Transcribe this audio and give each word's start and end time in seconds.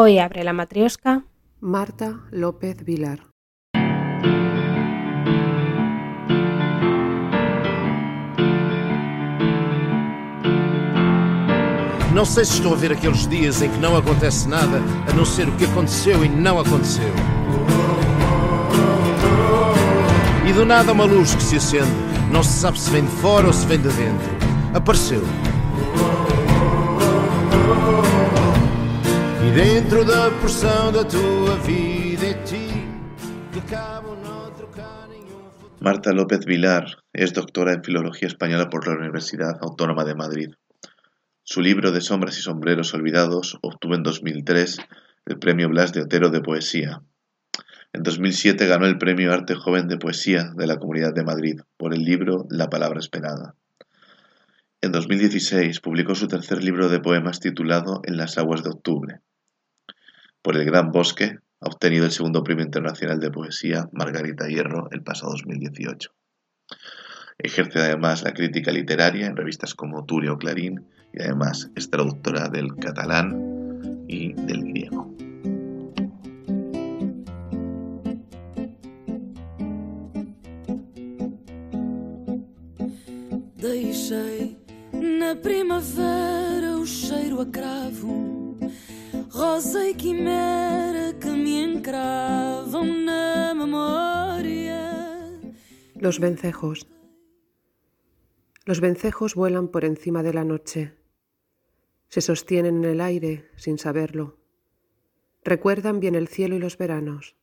Hoy 0.00 0.20
abre 0.20 0.44
la 0.44 0.52
matriosca 0.52 1.24
Marta 1.60 2.20
López 2.30 2.84
Vilar. 2.84 3.18
Não 12.14 12.24
sei 12.24 12.44
se 12.44 12.52
estou 12.52 12.74
a 12.74 12.76
ver 12.76 12.92
aqueles 12.92 13.26
dias 13.26 13.60
em 13.60 13.68
que 13.68 13.78
não 13.78 13.96
acontece 13.96 14.48
nada, 14.48 14.80
a 15.10 15.12
não 15.14 15.24
ser 15.24 15.48
o 15.48 15.56
que 15.56 15.64
aconteceu 15.64 16.24
e 16.24 16.28
não 16.28 16.60
aconteceu. 16.60 17.12
E 20.48 20.52
do 20.52 20.64
nada 20.64 20.92
uma 20.92 21.06
luz 21.06 21.34
que 21.34 21.42
se 21.42 21.56
acende, 21.56 21.90
não 22.30 22.44
se 22.44 22.52
sabe 22.60 22.78
se 22.78 22.88
vem 22.88 23.04
de 23.04 23.10
fora 23.16 23.48
ou 23.48 23.52
se 23.52 23.66
vem 23.66 23.78
de 23.78 23.88
dentro. 23.88 24.30
Apareceu. 24.72 25.24
Futuro. 30.30 31.58
Marta 35.80 36.12
López 36.12 36.44
Vilar 36.44 36.98
es 37.12 37.32
doctora 37.32 37.72
en 37.72 37.84
Filología 37.84 38.28
Española 38.28 38.68
por 38.68 38.86
la 38.86 38.94
Universidad 38.94 39.56
Autónoma 39.60 40.04
de 40.04 40.14
Madrid. 40.14 40.50
Su 41.44 41.62
libro 41.62 41.92
De 41.92 42.00
sombras 42.00 42.36
y 42.38 42.42
sombreros 42.42 42.92
olvidados 42.94 43.58
obtuvo 43.62 43.94
en 43.94 44.02
2003 44.02 44.78
el 45.26 45.38
Premio 45.38 45.68
Blas 45.68 45.92
de 45.92 46.02
Otero 46.02 46.30
de 46.30 46.40
Poesía. 46.40 47.00
En 47.92 48.02
2007 48.02 48.66
ganó 48.66 48.86
el 48.86 48.98
Premio 48.98 49.32
Arte 49.32 49.54
Joven 49.54 49.88
de 49.88 49.96
Poesía 49.96 50.52
de 50.54 50.66
la 50.66 50.76
Comunidad 50.76 51.14
de 51.14 51.24
Madrid 51.24 51.60
por 51.76 51.94
el 51.94 52.02
libro 52.02 52.46
La 52.50 52.68
Palabra 52.68 52.98
Esperada. 52.98 53.54
En 54.82 54.92
2016 54.92 55.80
publicó 55.80 56.14
su 56.14 56.28
tercer 56.28 56.62
libro 56.62 56.88
de 56.88 57.00
poemas 57.00 57.40
titulado 57.40 58.02
En 58.04 58.16
las 58.16 58.36
aguas 58.36 58.62
de 58.62 58.70
octubre. 58.70 59.20
Por 60.42 60.56
el 60.56 60.64
Gran 60.64 60.90
Bosque 60.90 61.38
ha 61.60 61.66
obtenido 61.66 62.04
el 62.04 62.12
segundo 62.12 62.42
Premio 62.42 62.64
Internacional 62.64 63.20
de 63.20 63.30
Poesía 63.30 63.88
Margarita 63.92 64.46
Hierro 64.46 64.88
el 64.90 65.02
pasado 65.02 65.32
2018. 65.32 66.10
Ejerce 67.38 67.78
además 67.80 68.22
la 68.22 68.34
crítica 68.34 68.72
literaria 68.72 69.26
en 69.26 69.36
revistas 69.36 69.74
como 69.74 70.04
Turio 70.04 70.34
o 70.34 70.38
Clarín 70.38 70.86
y 71.12 71.22
además 71.22 71.70
es 71.76 71.90
traductora 71.90 72.48
del 72.48 72.74
catalán 72.76 74.04
y 74.08 74.32
del 74.32 74.64
griego. 74.64 75.14
Na 84.92 85.34
primavera 85.36 86.78
o 86.78 86.86
cheiro 86.86 87.42
a 87.42 87.46
cravo, 87.46 88.37
quimera 89.96 91.12
que. 91.20 91.38
Los 96.00 96.20
vencejos. 96.20 96.86
Los 98.64 98.80
vencejos 98.80 99.34
vuelan 99.34 99.68
por 99.68 99.84
encima 99.84 100.22
de 100.22 100.32
la 100.32 100.44
noche. 100.44 100.94
Se 102.08 102.20
sostienen 102.20 102.84
en 102.84 102.90
el 102.90 103.00
aire 103.00 103.50
sin 103.56 103.78
saberlo. 103.78 104.38
Recuerdan 105.44 106.00
bien 106.00 106.14
el 106.14 106.28
cielo 106.28 106.56
y 106.56 106.60
los 106.60 106.78
veranos. 106.78 107.36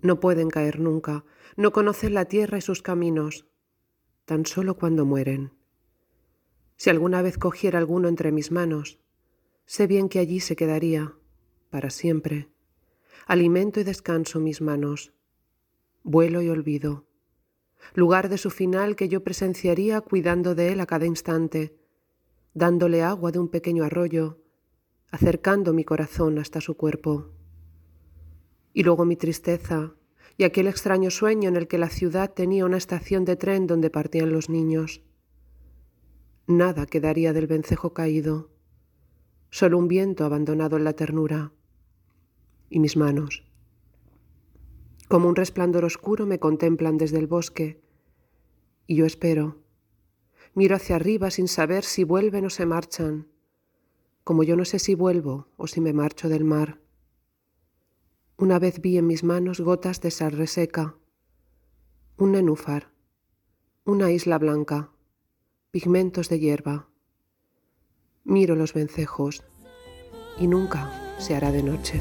No 0.00 0.18
pueden 0.18 0.48
caer 0.48 0.80
nunca, 0.80 1.24
no 1.56 1.72
conocen 1.72 2.14
la 2.14 2.24
tierra 2.24 2.58
y 2.58 2.62
sus 2.62 2.82
caminos, 2.82 3.46
tan 4.24 4.46
solo 4.46 4.76
cuando 4.76 5.04
mueren. 5.04 5.52
Si 6.76 6.90
alguna 6.90 7.22
vez 7.22 7.38
cogiera 7.38 7.78
alguno 7.78 8.08
entre 8.08 8.32
mis 8.32 8.50
manos, 8.50 8.98
sé 9.66 9.86
bien 9.86 10.08
que 10.08 10.18
allí 10.18 10.40
se 10.40 10.56
quedaría, 10.56 11.14
para 11.70 11.90
siempre. 11.90 12.48
Alimento 13.26 13.80
y 13.80 13.84
descanso 13.84 14.40
mis 14.40 14.60
manos, 14.60 15.12
vuelo 16.02 16.42
y 16.42 16.48
olvido, 16.48 17.06
lugar 17.94 18.28
de 18.28 18.38
su 18.38 18.50
final 18.50 18.96
que 18.96 19.08
yo 19.08 19.22
presenciaría 19.22 20.00
cuidando 20.00 20.54
de 20.54 20.72
él 20.72 20.80
a 20.80 20.86
cada 20.86 21.06
instante, 21.06 21.76
dándole 22.54 23.02
agua 23.02 23.32
de 23.32 23.38
un 23.38 23.48
pequeño 23.48 23.84
arroyo, 23.84 24.38
acercando 25.10 25.72
mi 25.72 25.84
corazón 25.84 26.38
hasta 26.38 26.60
su 26.60 26.76
cuerpo. 26.76 27.30
Y 28.72 28.82
luego 28.82 29.04
mi 29.04 29.16
tristeza 29.16 29.94
y 30.36 30.44
aquel 30.44 30.66
extraño 30.66 31.10
sueño 31.10 31.48
en 31.48 31.56
el 31.56 31.68
que 31.68 31.78
la 31.78 31.90
ciudad 31.90 32.32
tenía 32.32 32.64
una 32.64 32.78
estación 32.78 33.24
de 33.24 33.36
tren 33.36 33.66
donde 33.66 33.90
partían 33.90 34.32
los 34.32 34.48
niños. 34.48 35.02
Nada 36.46 36.86
quedaría 36.86 37.32
del 37.32 37.46
vencejo 37.46 37.92
caído, 37.92 38.51
solo 39.52 39.76
un 39.76 39.86
viento 39.86 40.24
abandonado 40.24 40.78
en 40.78 40.84
la 40.84 40.94
ternura. 40.94 41.52
Y 42.70 42.80
mis 42.80 42.96
manos. 42.96 43.44
Como 45.08 45.28
un 45.28 45.36
resplandor 45.36 45.84
oscuro 45.84 46.24
me 46.24 46.38
contemplan 46.38 46.96
desde 46.96 47.18
el 47.18 47.26
bosque, 47.26 47.82
y 48.86 48.96
yo 48.96 49.04
espero. 49.04 49.58
Miro 50.54 50.74
hacia 50.74 50.96
arriba 50.96 51.30
sin 51.30 51.48
saber 51.48 51.84
si 51.84 52.02
vuelven 52.02 52.46
o 52.46 52.50
se 52.50 52.64
marchan, 52.64 53.28
como 54.24 54.42
yo 54.42 54.56
no 54.56 54.64
sé 54.64 54.78
si 54.78 54.94
vuelvo 54.94 55.48
o 55.58 55.66
si 55.66 55.82
me 55.82 55.92
marcho 55.92 56.30
del 56.30 56.44
mar. 56.44 56.80
Una 58.38 58.58
vez 58.58 58.80
vi 58.80 58.96
en 58.96 59.06
mis 59.06 59.22
manos 59.22 59.60
gotas 59.60 60.00
de 60.00 60.10
sal 60.10 60.32
reseca, 60.32 60.96
un 62.16 62.32
nenúfar, 62.32 62.90
una 63.84 64.10
isla 64.10 64.38
blanca, 64.38 64.92
pigmentos 65.70 66.30
de 66.30 66.40
hierba. 66.40 66.91
Miro 68.24 68.54
los 68.54 68.72
vencejos 68.72 69.42
y 70.38 70.46
nunca 70.46 71.14
se 71.18 71.34
hará 71.34 71.50
de 71.50 71.62
noche. 71.62 72.00